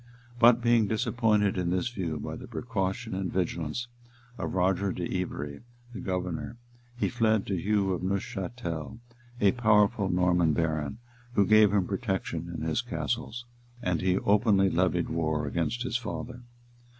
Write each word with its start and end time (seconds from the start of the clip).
[*] 0.23 0.39
But 0.39 0.63
being 0.63 0.87
disappointed 0.87 1.59
in 1.59 1.69
this 1.69 1.89
view 1.89 2.19
by 2.19 2.35
the 2.35 2.47
precaution 2.47 3.13
and 3.13 3.31
vigilance 3.31 3.87
of 4.35 4.55
Roger 4.55 4.91
de 4.91 5.03
Ivery, 5.21 5.61
the 5.93 5.99
governor, 5.99 6.57
he 6.97 7.07
fled 7.07 7.45
to 7.45 7.55
Hugh 7.55 7.95
de 7.99 8.03
Neufchatel, 8.03 8.97
a 9.39 9.51
powerful 9.51 10.09
Norman 10.09 10.53
baron, 10.53 10.97
who 11.33 11.45
gave 11.45 11.71
him 11.71 11.85
protection 11.85 12.51
in 12.51 12.63
his 12.67 12.81
castles; 12.81 13.45
and 13.79 14.01
he 14.01 14.17
openly 14.17 14.71
levied 14.71 15.07
war 15.07 15.45
against 15.45 15.83
his 15.83 15.97
father. 15.97 16.41